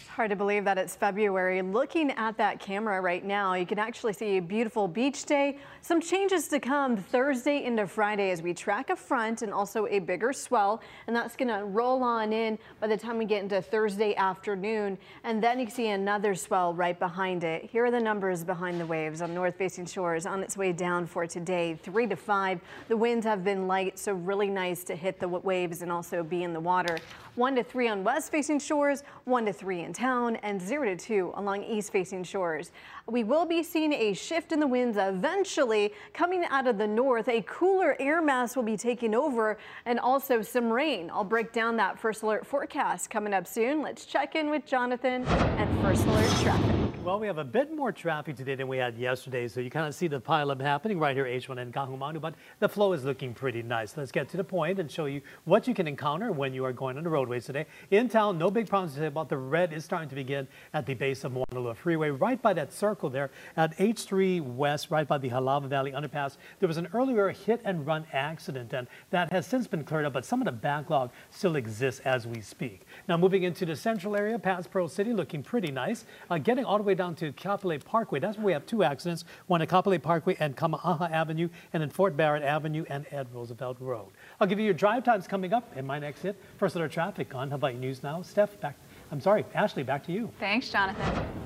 Hard 0.08 0.30
to 0.30 0.36
believe 0.36 0.64
that 0.64 0.76
it's 0.76 0.94
February. 0.94 1.62
Looking 1.62 2.10
at 2.12 2.36
that 2.36 2.60
camera 2.60 3.00
right 3.00 3.24
now, 3.24 3.54
you 3.54 3.64
can 3.64 3.78
actually 3.78 4.12
see 4.12 4.36
a 4.36 4.42
beautiful 4.42 4.86
beach 4.86 5.24
day. 5.24 5.56
Some 5.80 6.00
changes 6.00 6.48
to 6.48 6.60
come 6.60 6.96
Thursday 6.96 7.64
into 7.64 7.86
Friday 7.86 8.30
as 8.30 8.42
we 8.42 8.52
track 8.52 8.90
a 8.90 8.96
front 8.96 9.42
and 9.42 9.52
also 9.52 9.86
a 9.86 9.98
bigger 10.00 10.32
swell. 10.32 10.82
And 11.06 11.16
that's 11.16 11.34
going 11.34 11.48
to 11.48 11.64
roll 11.64 12.02
on 12.02 12.32
in 12.32 12.58
by 12.78 12.88
the 12.88 12.96
time 12.96 13.16
we 13.16 13.24
get 13.24 13.42
into 13.42 13.62
Thursday 13.62 14.14
afternoon. 14.16 14.98
And 15.24 15.42
then 15.42 15.58
you 15.58 15.70
see 15.70 15.88
another 15.88 16.34
swell 16.34 16.74
right 16.74 16.98
behind 16.98 17.42
it. 17.42 17.64
Here 17.64 17.86
are 17.86 17.90
the 17.90 18.00
numbers 18.00 18.44
behind 18.44 18.78
the 18.80 18.86
waves 18.86 19.22
on 19.22 19.32
north 19.32 19.56
facing 19.56 19.86
shores 19.86 20.26
on 20.26 20.42
its 20.42 20.56
way 20.56 20.72
down 20.72 21.06
for 21.06 21.26
today, 21.26 21.74
three 21.82 22.06
to 22.06 22.16
five. 22.16 22.60
The 22.88 22.96
winds 22.96 23.24
have 23.24 23.44
been 23.44 23.66
light, 23.66 23.98
so 23.98 24.12
really 24.12 24.48
nice 24.48 24.84
to 24.84 24.94
hit 24.94 25.18
the 25.18 25.28
waves 25.28 25.82
and 25.82 25.90
also 25.90 26.22
be 26.22 26.42
in 26.42 26.52
the 26.52 26.60
water. 26.60 26.98
One 27.34 27.54
to 27.56 27.64
three 27.64 27.88
on 27.88 28.04
west 28.04 28.30
facing 28.30 28.58
shores, 28.58 29.04
one 29.24 29.46
to 29.46 29.52
three 29.54 29.80
in 29.80 29.91
town, 29.92 30.36
and 30.36 30.60
zero 30.60 30.84
to 30.84 30.96
two 30.96 31.32
along 31.34 31.64
east 31.64 31.92
facing 31.92 32.24
shores. 32.24 32.72
We 33.06 33.24
will 33.24 33.46
be 33.46 33.62
seeing 33.62 33.92
a 33.92 34.12
shift 34.12 34.52
in 34.52 34.60
the 34.60 34.66
winds 34.66 34.96
eventually 34.98 35.92
coming 36.12 36.44
out 36.50 36.66
of 36.66 36.78
the 36.78 36.86
north. 36.86 37.28
A 37.28 37.42
cooler 37.42 37.96
air 38.00 38.22
mass 38.22 38.56
will 38.56 38.62
be 38.62 38.76
taking 38.76 39.14
over 39.14 39.58
and 39.86 39.98
also 40.00 40.42
some 40.42 40.72
rain. 40.72 41.10
I'll 41.12 41.24
break 41.24 41.52
down 41.52 41.76
that 41.76 41.98
first 41.98 42.22
alert 42.22 42.46
forecast 42.46 43.10
coming 43.10 43.34
up 43.34 43.46
soon. 43.46 43.82
Let's 43.82 44.04
check 44.04 44.34
in 44.34 44.50
with 44.50 44.66
Jonathan 44.66 45.24
and 45.26 45.82
first 45.82 46.06
alert 46.06 46.30
traffic. 46.40 46.81
Well, 47.04 47.18
we 47.18 47.26
have 47.26 47.38
a 47.38 47.44
bit 47.44 47.74
more 47.74 47.90
traffic 47.90 48.36
today 48.36 48.54
than 48.54 48.68
we 48.68 48.76
had 48.76 48.96
yesterday, 48.96 49.48
so 49.48 49.58
you 49.58 49.70
kind 49.70 49.88
of 49.88 49.94
see 49.96 50.06
the 50.06 50.20
pileup 50.20 50.60
happening 50.60 51.00
right 51.00 51.16
here, 51.16 51.24
H1N 51.24 51.72
Kaahumanu, 51.72 52.20
but 52.20 52.34
the 52.60 52.68
flow 52.68 52.92
is 52.92 53.04
looking 53.04 53.34
pretty 53.34 53.60
nice. 53.60 53.96
Let's 53.96 54.12
get 54.12 54.28
to 54.28 54.36
the 54.36 54.44
point 54.44 54.78
and 54.78 54.88
show 54.88 55.06
you 55.06 55.20
what 55.44 55.66
you 55.66 55.74
can 55.74 55.88
encounter 55.88 56.30
when 56.30 56.54
you 56.54 56.64
are 56.64 56.72
going 56.72 56.96
on 56.96 57.02
the 57.02 57.10
roadways 57.10 57.44
today. 57.44 57.66
In 57.90 58.08
town, 58.08 58.38
no 58.38 58.52
big 58.52 58.68
problems 58.68 58.94
today, 58.94 59.08
but 59.08 59.28
the 59.28 59.36
red 59.36 59.72
is 59.72 59.84
starting 59.84 60.10
to 60.10 60.14
begin 60.14 60.46
at 60.74 60.86
the 60.86 60.94
base 60.94 61.24
of 61.24 61.32
Moanalua 61.32 61.74
Freeway, 61.74 62.10
right 62.10 62.40
by 62.40 62.52
that 62.52 62.72
circle 62.72 63.10
there 63.10 63.32
at 63.56 63.76
H3 63.78 64.40
West, 64.40 64.92
right 64.92 65.08
by 65.08 65.18
the 65.18 65.28
Halawa 65.28 65.66
Valley 65.66 65.90
Underpass. 65.90 66.36
There 66.60 66.68
was 66.68 66.76
an 66.76 66.86
earlier 66.94 67.30
hit 67.30 67.62
and 67.64 67.84
run 67.84 68.06
accident, 68.12 68.72
and 68.74 68.86
that 69.10 69.32
has 69.32 69.44
since 69.44 69.66
been 69.66 69.82
cleared 69.82 70.04
up, 70.04 70.12
but 70.12 70.24
some 70.24 70.40
of 70.40 70.44
the 70.44 70.52
backlog 70.52 71.10
still 71.30 71.56
exists 71.56 72.00
as 72.04 72.28
we 72.28 72.40
speak. 72.40 72.82
Now, 73.08 73.16
moving 73.16 73.42
into 73.42 73.66
the 73.66 73.74
central 73.74 74.14
area, 74.14 74.38
past 74.38 74.70
Pearl 74.70 74.86
City, 74.86 75.12
looking 75.12 75.42
pretty 75.42 75.72
nice. 75.72 76.04
Uh, 76.30 76.38
getting 76.38 76.64
all 76.64 76.76
the 76.76 76.84
way 76.84 76.91
down 76.94 77.14
to 77.16 77.32
Kapolei 77.32 77.84
Parkway. 77.84 78.20
That's 78.20 78.36
where 78.36 78.46
we 78.46 78.52
have 78.52 78.66
two 78.66 78.82
accidents, 78.82 79.24
one 79.46 79.62
at 79.62 79.68
Kapolei 79.68 80.02
Parkway 80.02 80.36
and 80.40 80.56
Kamaaha 80.56 81.10
Avenue, 81.10 81.48
and 81.72 81.80
then 81.82 81.90
Fort 81.90 82.16
Barrette 82.16 82.42
Avenue 82.42 82.84
and 82.88 83.06
Ed 83.10 83.28
Roosevelt 83.32 83.76
Road. 83.80 84.08
I'll 84.40 84.46
give 84.46 84.58
you 84.58 84.64
your 84.64 84.74
drive 84.74 85.04
times 85.04 85.26
coming 85.26 85.52
up 85.52 85.76
in 85.76 85.86
my 85.86 85.98
next 85.98 86.22
hit. 86.22 86.36
First, 86.58 86.76
our 86.76 86.88
traffic 86.88 87.34
on 87.34 87.50
Hawaii 87.50 87.74
News 87.74 88.02
Now. 88.02 88.22
Steph, 88.22 88.60
back. 88.60 88.76
I'm 89.10 89.20
sorry, 89.20 89.44
Ashley, 89.54 89.82
back 89.82 90.04
to 90.06 90.12
you. 90.12 90.30
Thanks, 90.38 90.70
Jonathan. 90.70 91.41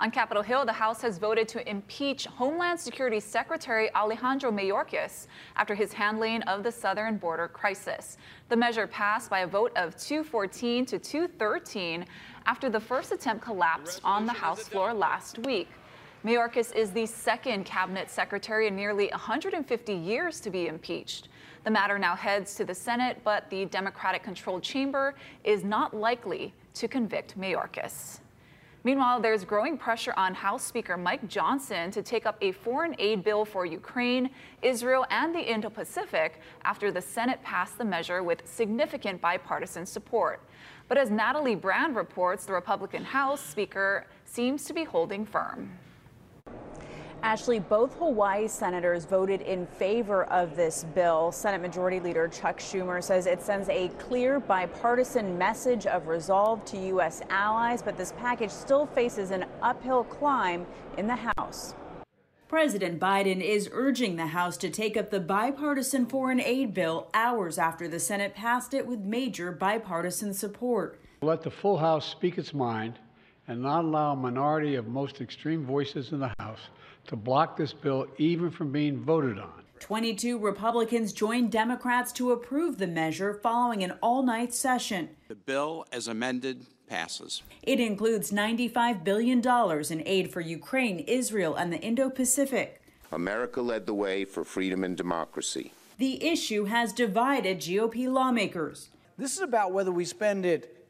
On 0.00 0.12
Capitol 0.12 0.44
Hill, 0.44 0.64
the 0.64 0.72
House 0.72 1.02
has 1.02 1.18
voted 1.18 1.48
to 1.48 1.68
impeach 1.68 2.26
Homeland 2.26 2.78
Security 2.78 3.18
Secretary 3.18 3.92
Alejandro 3.96 4.52
Mayorkas 4.52 5.26
after 5.56 5.74
his 5.74 5.92
handling 5.92 6.40
of 6.42 6.62
the 6.62 6.70
southern 6.70 7.16
border 7.16 7.48
crisis. 7.48 8.16
The 8.48 8.56
measure 8.56 8.86
passed 8.86 9.28
by 9.28 9.40
a 9.40 9.46
vote 9.48 9.72
of 9.74 9.96
214 9.96 10.86
to 10.86 11.00
213 11.00 12.06
after 12.46 12.70
the 12.70 12.78
first 12.78 13.10
attempt 13.10 13.42
collapsed 13.42 14.00
on 14.04 14.24
the 14.24 14.32
House 14.32 14.68
floor 14.68 14.94
last 14.94 15.40
week. 15.40 15.68
Mayorkas 16.24 16.72
is 16.76 16.92
the 16.92 17.06
second 17.06 17.64
cabinet 17.64 18.08
secretary 18.08 18.68
in 18.68 18.76
nearly 18.76 19.08
150 19.08 19.92
years 19.92 20.38
to 20.38 20.50
be 20.50 20.68
impeached. 20.68 21.26
The 21.64 21.72
matter 21.72 21.98
now 21.98 22.14
heads 22.14 22.54
to 22.54 22.64
the 22.64 22.74
Senate, 22.74 23.18
but 23.24 23.50
the 23.50 23.64
Democratic 23.64 24.22
controlled 24.22 24.62
chamber 24.62 25.16
is 25.42 25.64
not 25.64 25.92
likely 25.92 26.54
to 26.74 26.86
convict 26.86 27.36
Mayorkas. 27.36 28.20
Meanwhile, 28.84 29.20
there's 29.20 29.44
growing 29.44 29.76
pressure 29.76 30.14
on 30.16 30.34
House 30.34 30.64
Speaker 30.64 30.96
Mike 30.96 31.26
Johnson 31.28 31.90
to 31.90 32.02
take 32.02 32.26
up 32.26 32.36
a 32.40 32.52
foreign 32.52 32.94
aid 32.98 33.24
bill 33.24 33.44
for 33.44 33.66
Ukraine, 33.66 34.30
Israel, 34.62 35.04
and 35.10 35.34
the 35.34 35.40
Indo 35.40 35.68
Pacific 35.68 36.40
after 36.62 36.92
the 36.92 37.02
Senate 37.02 37.42
passed 37.42 37.76
the 37.76 37.84
measure 37.84 38.22
with 38.22 38.42
significant 38.46 39.20
bipartisan 39.20 39.84
support. 39.84 40.40
But 40.86 40.96
as 40.96 41.10
Natalie 41.10 41.56
Brand 41.56 41.96
reports, 41.96 42.46
the 42.46 42.52
Republican 42.52 43.04
House 43.04 43.40
Speaker 43.40 44.06
seems 44.24 44.64
to 44.66 44.72
be 44.72 44.84
holding 44.84 45.26
firm. 45.26 45.70
Ashley, 47.22 47.58
both 47.58 47.94
Hawaii 47.94 48.46
senators 48.46 49.04
voted 49.04 49.40
in 49.42 49.66
favor 49.66 50.24
of 50.24 50.54
this 50.54 50.84
bill. 50.94 51.32
Senate 51.32 51.60
Majority 51.60 51.98
Leader 51.98 52.28
Chuck 52.28 52.58
Schumer 52.58 53.02
says 53.02 53.26
it 53.26 53.42
sends 53.42 53.68
a 53.68 53.88
clear 53.98 54.38
bipartisan 54.38 55.36
message 55.36 55.86
of 55.86 56.06
resolve 56.06 56.64
to 56.66 56.78
U.S. 56.78 57.22
allies, 57.28 57.82
but 57.82 57.96
this 57.96 58.12
package 58.18 58.50
still 58.50 58.86
faces 58.86 59.32
an 59.32 59.46
uphill 59.62 60.04
climb 60.04 60.64
in 60.96 61.06
the 61.08 61.16
House. 61.36 61.74
President 62.46 63.00
Biden 63.00 63.42
is 63.42 63.68
urging 63.72 64.16
the 64.16 64.28
House 64.28 64.56
to 64.58 64.70
take 64.70 64.96
up 64.96 65.10
the 65.10 65.20
bipartisan 65.20 66.06
foreign 66.06 66.40
aid 66.40 66.72
bill 66.72 67.10
hours 67.12 67.58
after 67.58 67.88
the 67.88 68.00
Senate 68.00 68.34
passed 68.34 68.72
it 68.72 68.86
with 68.86 69.00
major 69.00 69.50
bipartisan 69.50 70.32
support. 70.32 71.00
Let 71.20 71.42
the 71.42 71.50
full 71.50 71.78
House 71.78 72.08
speak 72.08 72.38
its 72.38 72.54
mind 72.54 72.98
and 73.48 73.60
not 73.60 73.84
allow 73.84 74.12
a 74.12 74.16
minority 74.16 74.76
of 74.76 74.86
most 74.86 75.20
extreme 75.20 75.66
voices 75.66 76.12
in 76.12 76.20
the 76.20 76.32
House 76.38 76.60
to 77.08 77.16
block 77.16 77.56
this 77.56 77.72
bill 77.72 78.06
even 78.18 78.50
from 78.50 78.70
being 78.70 78.98
voted 78.98 79.38
on. 79.38 79.64
22 79.80 80.38
Republicans 80.38 81.12
joined 81.12 81.50
Democrats 81.52 82.12
to 82.12 82.32
approve 82.32 82.78
the 82.78 82.86
measure 82.86 83.34
following 83.34 83.82
an 83.82 83.92
all 84.02 84.22
night 84.22 84.52
session. 84.54 85.08
The 85.28 85.34
bill, 85.34 85.86
as 85.92 86.08
amended, 86.08 86.66
passes. 86.88 87.42
It 87.62 87.80
includes 87.80 88.30
$95 88.30 89.04
billion 89.04 89.42
in 89.90 90.02
aid 90.06 90.32
for 90.32 90.40
Ukraine, 90.40 91.00
Israel, 91.00 91.54
and 91.54 91.72
the 91.72 91.80
Indo 91.80 92.10
Pacific. 92.10 92.82
America 93.12 93.62
led 93.62 93.86
the 93.86 93.94
way 93.94 94.24
for 94.24 94.44
freedom 94.44 94.84
and 94.84 94.96
democracy. 94.96 95.72
The 95.98 96.24
issue 96.24 96.64
has 96.64 96.92
divided 96.92 97.58
GOP 97.58 98.10
lawmakers. 98.10 98.90
This 99.16 99.34
is 99.34 99.40
about 99.40 99.72
whether 99.72 99.90
we 99.92 100.04
spend 100.04 100.44
it 100.44 100.86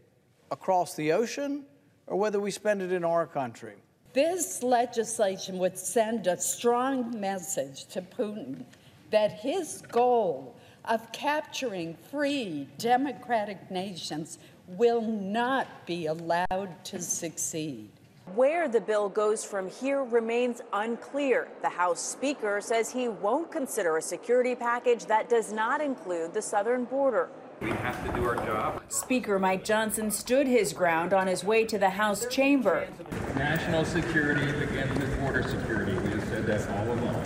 across 0.51 0.95
the 0.95 1.13
ocean 1.13 1.65
or 2.07 2.17
whether 2.17 2.41
we 2.41 2.51
spend 2.51 2.83
it 2.83 2.93
in 2.93 3.05
our 3.05 3.27
country. 3.27 3.77
This 4.15 4.63
legislation 4.63 5.59
would 5.59 5.77
send 5.77 6.27
a 6.27 6.41
strong 6.41 7.21
message 7.21 7.85
to 7.87 8.01
Putin 8.01 8.65
that 9.11 9.33
his 9.33 9.83
goal 9.93 10.55
of 10.87 11.13
capturing 11.13 11.95
free 12.11 12.69
democratic 12.79 13.71
nations 13.71 14.39
will 14.67 15.03
not 15.03 15.67
be 15.87 16.07
allowed 16.07 16.71
to 16.85 17.01
succeed. 17.03 17.91
Where 18.35 18.69
the 18.69 18.81
bill 18.81 19.09
goes 19.09 19.45
from 19.45 19.71
here 19.71 20.05
remains 20.05 20.61
unclear. 20.73 21.49
The 21.63 21.69
House 21.69 22.01
Speaker 22.01 22.61
says 22.61 22.91
he 22.91 23.09
won't 23.09 23.51
consider 23.51 23.97
a 23.97 24.03
security 24.03 24.55
package 24.55 25.07
that 25.07 25.29
does 25.29 25.53
not 25.53 25.81
include 25.81 26.35
the 26.35 26.43
southern 26.43 26.85
border. 26.85 27.29
We 27.61 27.71
have 27.71 28.07
to 28.07 28.13
do 28.13 28.25
our 28.25 28.37
job. 28.37 28.83
Speaker 28.89 29.39
Mike 29.39 29.65
Johnson 29.65 30.11
stood 30.11 30.47
his 30.47 30.73
ground 30.73 31.13
on 31.13 31.27
his 31.27 31.43
way 31.43 31.65
to 31.65 31.79
the 31.79 31.91
House 31.91 32.27
chamber. 32.27 32.87
National 33.35 33.85
security 33.85 34.47
begins 34.53 34.99
with 34.99 35.21
border 35.21 35.43
security. 35.43 35.93
We 35.93 36.11
have 36.11 36.25
said 36.29 36.47
that 36.47 36.69
all 36.71 36.87
along. 36.87 37.25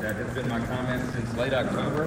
That 0.00 0.16
has 0.16 0.34
been 0.34 0.48
my 0.48 0.64
comment 0.66 1.02
since 1.12 1.34
late 1.36 1.52
October. 1.52 2.06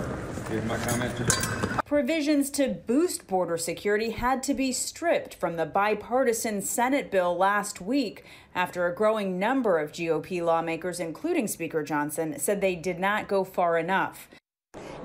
Here's 0.50 0.66
my 0.66 0.78
comment 0.78 1.16
today. 1.16 1.80
Provisions 1.86 2.50
to 2.52 2.70
boost 2.70 3.28
border 3.28 3.58
security 3.58 4.12
had 4.12 4.42
to 4.44 4.54
be 4.54 4.72
stripped 4.72 5.36
from 5.36 5.58
the 5.58 5.66
bipartisan 5.66 6.62
Senate 6.62 7.12
bill 7.12 7.36
last 7.36 7.82
week 7.82 8.24
after 8.56 8.88
a 8.88 8.96
growing 8.96 9.40
number 9.40 9.80
of 9.80 9.92
GOP 9.92 10.44
lawmakers, 10.44 11.00
including 11.00 11.48
Speaker 11.48 11.84
Johnson, 11.84 12.38
said 12.40 12.62
they 12.62 12.76
did 12.76 13.00
not 13.00 13.28
go 13.28 13.44
far 13.44 13.78
enough. 13.78 14.28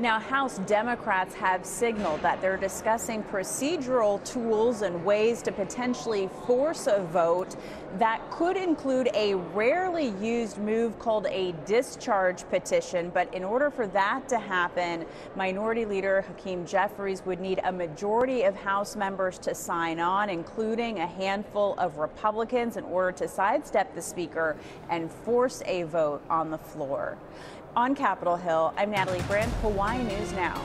Now, 0.01 0.19
House 0.19 0.59
Democrats 0.67 1.37
have 1.37 1.65
signaled 1.65 2.21
that 2.23 2.41
they're 2.41 2.57
discussing 2.57 3.23
procedural 3.23 4.23
tools 4.25 4.83
and 4.83 5.05
ways 5.05 5.41
to 5.43 5.53
potentially 5.53 6.29
force 6.49 6.89
a 6.89 7.01
vote 7.13 7.55
that 7.99 8.21
could 8.33 8.57
include 8.57 9.09
a 9.15 9.35
rarely 9.35 10.09
used 10.21 10.59
move 10.59 10.99
called 10.99 11.27
a 11.31 11.53
discharge 11.65 12.43
petition. 12.49 13.11
But 13.15 13.33
in 13.33 13.45
order 13.45 13.71
for 13.71 13.87
that 13.87 14.29
to 14.31 14.39
happen, 14.41 15.07
Minority 15.37 15.85
Leader 15.85 16.23
Hakeem 16.23 16.67
Jeffries 16.67 17.25
would 17.25 17.39
need 17.39 17.61
a 17.63 17.71
majority 17.71 18.43
of 18.43 18.57
House 18.57 18.97
members 18.97 19.39
to 19.39 19.55
sign 19.55 20.01
on, 20.01 20.29
including 20.29 20.99
a 20.99 21.07
handful 21.07 21.75
of 21.79 21.99
Republicans, 21.99 22.77
in 22.77 22.83
order 22.87 23.13
to 23.13 23.29
sidestep 23.29 23.95
the 23.95 24.03
Speaker 24.03 24.57
and 24.91 25.09
force 25.09 25.63
a 25.67 25.85
vote 25.85 26.21
on 26.29 26.51
the 26.51 26.59
floor. 26.59 27.17
On 27.77 27.93
Capitol 27.97 28.37
Hill, 28.37 28.73
I'm 28.77 28.93
Natalie 28.93 29.23
Brand, 29.23 29.51
Hawaii 29.55 30.01
News 30.05 30.33
Now. 30.35 30.63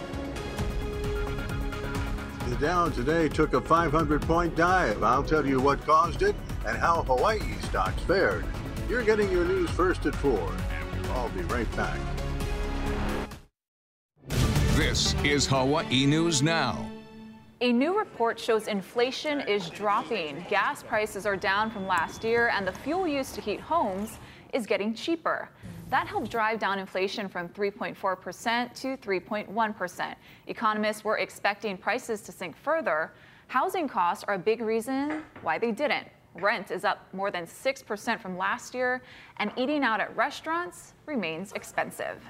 The 2.47 2.55
Dow 2.57 2.89
today 2.89 3.27
took 3.27 3.53
a 3.53 3.61
500 3.61 4.21
point 4.21 4.55
dive. 4.55 5.01
I'll 5.01 5.23
tell 5.23 5.43
you 5.43 5.59
what 5.59 5.83
caused 5.87 6.21
it 6.21 6.35
and 6.67 6.77
how 6.77 7.01
Hawaii 7.01 7.59
stocks 7.63 7.99
fared. 8.03 8.45
You're 8.87 9.01
getting 9.03 9.31
your 9.31 9.43
news 9.43 9.71
first 9.71 10.05
at 10.05 10.15
4, 10.17 10.37
and 10.37 11.01
we'll 11.01 11.11
all 11.13 11.29
be 11.29 11.41
right 11.43 11.75
back. 11.75 11.99
This 14.75 15.15
is 15.23 15.47
Hawaii 15.47 16.05
News 16.05 16.43
Now. 16.43 16.87
A 17.61 17.73
new 17.73 17.97
report 17.97 18.39
shows 18.39 18.67
inflation 18.67 19.41
is 19.41 19.67
dropping. 19.71 20.45
Gas 20.47 20.83
prices 20.83 21.25
are 21.25 21.35
down 21.35 21.71
from 21.71 21.87
last 21.87 22.23
year, 22.23 22.51
and 22.53 22.67
the 22.67 22.71
fuel 22.71 23.07
used 23.07 23.33
to 23.33 23.41
heat 23.41 23.59
homes 23.59 24.19
is 24.53 24.67
getting 24.67 24.93
cheaper. 24.93 25.49
That 25.89 26.07
helped 26.07 26.29
drive 26.29 26.59
down 26.59 26.77
inflation 26.77 27.27
from 27.27 27.49
3.4% 27.49 28.73
to 28.81 28.97
3.1%. 28.97 30.15
Economists 30.45 31.03
were 31.03 31.17
expecting 31.17 31.77
prices 31.77 32.21
to 32.21 32.31
sink 32.31 32.55
further. 32.55 33.11
Housing 33.47 33.87
costs 33.87 34.23
are 34.27 34.35
a 34.35 34.39
big 34.39 34.61
reason 34.61 35.23
why 35.41 35.57
they 35.57 35.71
didn't. 35.71 36.07
Rent 36.35 36.69
is 36.69 36.85
up 36.85 37.11
more 37.11 37.31
than 37.31 37.45
6% 37.45 38.19
from 38.19 38.37
last 38.37 38.75
year, 38.75 39.01
and 39.37 39.51
eating 39.57 39.83
out 39.83 39.99
at 39.99 40.15
restaurants 40.15 40.93
remains 41.07 41.53
expensive 41.53 42.23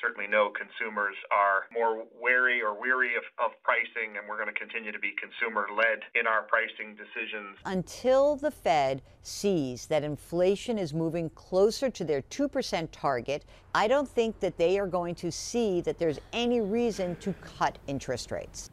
certainly 0.00 0.28
know 0.28 0.50
consumers 0.50 1.14
are 1.30 1.64
more 1.72 2.04
wary 2.20 2.62
or 2.62 2.78
weary 2.78 3.14
of, 3.16 3.24
of 3.44 3.52
pricing, 3.62 4.16
and 4.16 4.28
we're 4.28 4.36
going 4.36 4.52
to 4.52 4.58
continue 4.58 4.92
to 4.92 4.98
be 4.98 5.12
consumer 5.20 5.66
led 5.74 6.00
in 6.14 6.26
our 6.26 6.42
pricing 6.42 6.96
decisions. 6.96 7.56
Until 7.64 8.36
the 8.36 8.50
Fed 8.50 9.02
sees 9.22 9.86
that 9.86 10.02
inflation 10.04 10.78
is 10.78 10.92
moving 10.94 11.30
closer 11.30 11.90
to 11.90 12.04
their 12.04 12.22
2% 12.22 12.88
target, 12.92 13.44
I 13.74 13.88
don't 13.88 14.08
think 14.08 14.40
that 14.40 14.56
they 14.56 14.78
are 14.78 14.86
going 14.86 15.14
to 15.16 15.30
see 15.32 15.80
that 15.82 15.98
there's 15.98 16.20
any 16.32 16.60
reason 16.60 17.16
to 17.16 17.32
cut 17.34 17.78
interest 17.86 18.30
rates. 18.30 18.70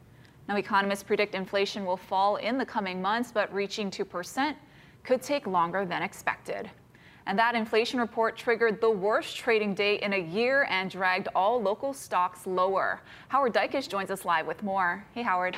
Now, 0.48 0.56
economists 0.56 1.02
predict 1.02 1.34
inflation 1.34 1.86
will 1.86 1.96
fall 1.96 2.36
in 2.36 2.58
the 2.58 2.66
coming 2.66 3.00
months, 3.00 3.32
but 3.32 3.52
reaching 3.52 3.90
2% 3.90 4.54
could 5.02 5.22
take 5.22 5.46
longer 5.46 5.84
than 5.84 6.02
expected. 6.02 6.70
And 7.26 7.38
that 7.38 7.54
inflation 7.54 7.98
report 7.98 8.36
triggered 8.36 8.80
the 8.80 8.90
worst 8.90 9.36
trading 9.36 9.74
day 9.74 9.96
in 9.96 10.12
a 10.12 10.18
year 10.18 10.66
and 10.68 10.90
dragged 10.90 11.28
all 11.34 11.60
local 11.60 11.94
stocks 11.94 12.46
lower. 12.46 13.00
Howard 13.28 13.54
Dicus 13.54 13.88
joins 13.88 14.10
us 14.10 14.24
live 14.24 14.46
with 14.46 14.62
more. 14.62 15.04
Hey, 15.14 15.22
Howard. 15.22 15.56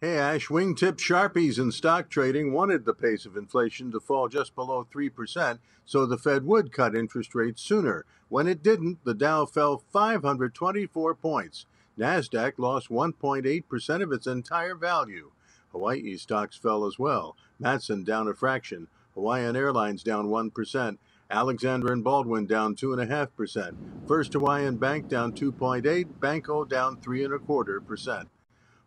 Hey, 0.00 0.18
Ash. 0.18 0.48
Wingtip 0.48 0.98
Sharpies 0.98 1.58
in 1.58 1.72
stock 1.72 2.08
trading 2.10 2.52
wanted 2.52 2.84
the 2.84 2.94
pace 2.94 3.26
of 3.26 3.36
inflation 3.36 3.90
to 3.92 3.98
fall 3.98 4.28
just 4.28 4.54
below 4.54 4.86
3%, 4.94 5.58
so 5.84 6.04
the 6.04 6.18
Fed 6.18 6.44
would 6.44 6.70
cut 6.70 6.94
interest 6.94 7.34
rates 7.34 7.62
sooner. 7.62 8.04
When 8.28 8.46
it 8.46 8.62
didn't, 8.62 9.04
the 9.04 9.14
Dow 9.14 9.46
fell 9.46 9.82
524 9.92 11.14
points. 11.14 11.66
NASDAQ 11.98 12.52
lost 12.58 12.90
1.8% 12.90 14.02
of 14.02 14.12
its 14.12 14.26
entire 14.26 14.74
value. 14.74 15.30
Hawaii 15.72 16.16
stocks 16.16 16.56
fell 16.58 16.84
as 16.84 16.98
well. 16.98 17.34
Matson 17.58 18.04
down 18.04 18.28
a 18.28 18.34
fraction. 18.34 18.88
Hawaiian 19.16 19.56
Airlines 19.56 20.04
down 20.04 20.28
1%. 20.28 20.98
Alexander 21.28 21.92
and 21.92 22.04
Baldwin 22.04 22.46
down 22.46 22.76
2.5%. 22.76 23.74
First 24.06 24.34
Hawaiian 24.34 24.76
Bank 24.76 25.08
down 25.08 25.32
2.8. 25.32 26.04
Bankoh 26.20 26.68
down 26.68 26.98
3.25%. 26.98 28.26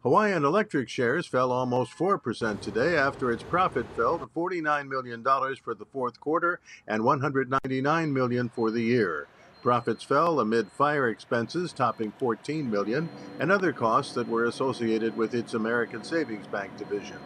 Hawaiian 0.03 0.45
Electric 0.45 0.87
shares 0.87 1.27
fell 1.27 1.51
almost 1.51 1.91
4% 1.97 2.61
today 2.61 2.95
after 2.95 3.31
its 3.31 3.43
profit 3.43 3.85
fell 3.97 4.17
to 4.17 4.27
$49 4.27 4.87
million 4.87 5.21
for 5.61 5.73
the 5.73 5.85
fourth 5.91 6.21
quarter 6.21 6.61
and 6.87 7.03
199 7.03 8.13
million 8.13 8.47
for 8.47 8.71
the 8.71 8.83
year. 8.83 9.27
Profits 9.61 10.03
fell 10.03 10.39
amid 10.39 10.71
fire 10.71 11.09
expenses 11.09 11.73
topping 11.73 12.13
14 12.17 12.71
million 12.71 13.09
and 13.39 13.51
other 13.51 13.73
costs 13.73 14.13
that 14.13 14.29
were 14.29 14.45
associated 14.45 15.17
with 15.17 15.33
its 15.33 15.53
American 15.53 16.01
Savings 16.01 16.47
Bank 16.47 16.77
division. 16.77 17.17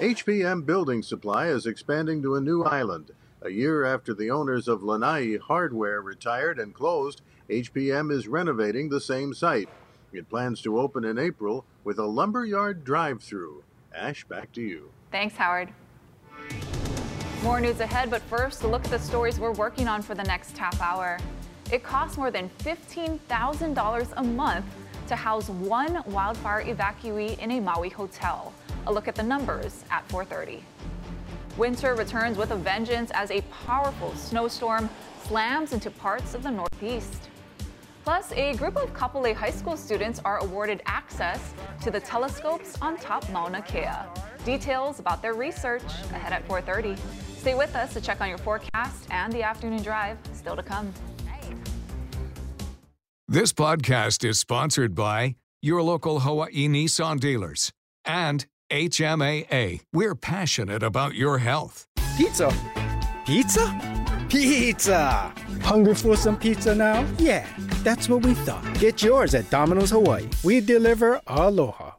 HPM 0.00 0.66
Building 0.66 1.02
Supply 1.02 1.46
is 1.46 1.64
expanding 1.64 2.20
to 2.20 2.34
a 2.34 2.40
new 2.40 2.62
island. 2.64 3.12
A 3.40 3.48
year 3.48 3.82
after 3.82 4.12
the 4.12 4.30
owners 4.30 4.68
of 4.68 4.82
Lanai 4.82 5.38
Hardware 5.38 6.02
retired 6.02 6.58
and 6.58 6.74
closed, 6.74 7.22
HPM 7.48 8.12
is 8.12 8.28
renovating 8.28 8.90
the 8.90 9.00
same 9.00 9.32
site. 9.32 9.70
It 10.12 10.28
plans 10.28 10.60
to 10.62 10.78
open 10.78 11.06
in 11.06 11.18
April 11.18 11.64
with 11.82 11.98
a 11.98 12.04
lumberyard 12.04 12.84
drive 12.84 13.22
through. 13.22 13.64
Ash, 13.94 14.22
back 14.24 14.52
to 14.52 14.60
you. 14.60 14.90
Thanks, 15.10 15.34
Howard. 15.36 15.70
More 17.42 17.58
news 17.58 17.80
ahead, 17.80 18.10
but 18.10 18.20
first, 18.20 18.64
look 18.64 18.84
at 18.84 18.90
the 18.90 18.98
stories 18.98 19.40
we're 19.40 19.52
working 19.52 19.88
on 19.88 20.02
for 20.02 20.14
the 20.14 20.24
next 20.24 20.58
half 20.58 20.78
hour. 20.82 21.18
It 21.72 21.82
costs 21.82 22.18
more 22.18 22.30
than 22.30 22.50
$15,000 22.58 24.12
a 24.14 24.22
month 24.22 24.66
to 25.08 25.16
house 25.16 25.48
one 25.48 26.02
wildfire 26.04 26.64
evacuee 26.64 27.38
in 27.38 27.52
a 27.52 27.60
Maui 27.60 27.88
hotel. 27.88 28.52
A 28.86 28.92
look 28.92 29.08
at 29.08 29.14
the 29.14 29.22
numbers 29.22 29.84
at 29.90 30.06
4:30. 30.08 30.62
Winter 31.56 31.94
returns 31.94 32.36
with 32.36 32.50
a 32.50 32.56
vengeance 32.56 33.10
as 33.14 33.30
a 33.30 33.40
powerful 33.66 34.14
snowstorm 34.14 34.88
slams 35.24 35.72
into 35.72 35.90
parts 35.90 36.34
of 36.34 36.42
the 36.42 36.50
Northeast. 36.50 37.30
Plus, 38.04 38.30
a 38.32 38.54
group 38.54 38.76
of 38.76 38.92
Kapolei 38.94 39.34
High 39.34 39.50
School 39.50 39.76
students 39.76 40.20
are 40.24 40.38
awarded 40.38 40.80
access 40.86 41.54
to 41.82 41.90
the 41.90 41.98
telescopes 41.98 42.76
on 42.80 42.96
top 42.98 43.28
Mauna 43.30 43.62
Kea. 43.62 43.88
Details 44.44 45.00
about 45.00 45.22
their 45.22 45.34
research 45.34 45.82
ahead 46.12 46.32
at 46.32 46.46
4:30. 46.46 46.96
Stay 47.38 47.54
with 47.54 47.74
us 47.74 47.92
to 47.94 48.00
check 48.00 48.20
on 48.20 48.28
your 48.28 48.38
forecast 48.38 49.08
and 49.10 49.32
the 49.32 49.42
afternoon 49.42 49.82
drive 49.82 50.18
still 50.32 50.54
to 50.54 50.62
come. 50.62 50.92
This 53.26 53.52
podcast 53.52 54.24
is 54.24 54.38
sponsored 54.38 54.94
by 54.94 55.34
your 55.60 55.82
local 55.82 56.20
Hawaii 56.20 56.68
Nissan 56.68 57.18
dealers 57.18 57.72
and 58.04 58.46
HMAA. 58.70 59.80
We're 59.92 60.14
passionate 60.14 60.82
about 60.82 61.14
your 61.14 61.38
health. 61.38 61.86
Pizza. 62.16 62.52
Pizza? 63.24 63.96
Pizza! 64.28 65.32
Hungry 65.62 65.94
for 65.94 66.16
some 66.16 66.36
pizza 66.36 66.74
now? 66.74 67.06
Yeah, 67.18 67.46
that's 67.84 68.08
what 68.08 68.24
we 68.24 68.34
thought. 68.34 68.64
Get 68.80 69.02
yours 69.02 69.34
at 69.34 69.48
Domino's 69.50 69.90
Hawaii. 69.90 70.28
We 70.42 70.60
deliver 70.60 71.20
aloha. 71.28 71.92